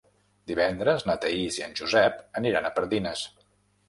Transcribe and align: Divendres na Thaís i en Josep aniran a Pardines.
Divendres 0.51 1.03
na 1.09 1.15
Thaís 1.25 1.59
i 1.59 1.63
en 1.65 1.75
Josep 1.79 2.17
aniran 2.41 2.65
a 2.65 2.73
Pardines. 2.79 3.23